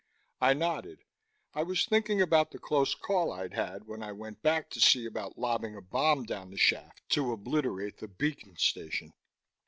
I 0.39 0.55
nodded. 0.55 1.03
I 1.53 1.61
was 1.61 1.85
thinking 1.85 2.23
about 2.23 2.49
the 2.49 2.57
close 2.57 2.95
call 2.95 3.31
I'd 3.31 3.53
had 3.53 3.85
when 3.85 4.01
I 4.01 4.13
went 4.13 4.41
back 4.41 4.71
to 4.71 4.79
see 4.81 5.05
about 5.05 5.37
lobbing 5.37 5.75
a 5.75 5.81
bomb 5.83 6.23
down 6.23 6.49
the 6.49 6.57
shaft 6.57 7.03
to 7.09 7.31
obliterate 7.31 7.97
the 7.97 8.07
beacon 8.07 8.57
station. 8.57 9.13